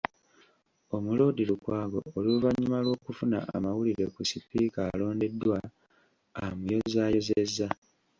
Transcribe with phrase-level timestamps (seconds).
[0.95, 5.57] Omuloodi Lukwago oluvannyuma lw’okufuna amawulire ku sipiika alondeddwa,
[6.43, 7.67] amuyozaayozezza